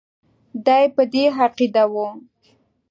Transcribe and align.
دی 0.65 0.83
په 0.95 1.03
دې 1.11 1.23
عقیده 1.43 1.83
وو. 1.91 2.07